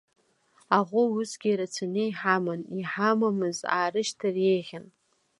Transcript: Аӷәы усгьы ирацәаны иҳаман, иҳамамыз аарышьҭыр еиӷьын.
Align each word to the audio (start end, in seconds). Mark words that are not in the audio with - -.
Аӷәы 0.77 1.03
усгьы 1.17 1.49
ирацәаны 1.51 2.03
иҳаман, 2.07 2.61
иҳамамыз 2.79 3.57
аарышьҭыр 3.75 4.35
еиӷьын. 4.51 4.85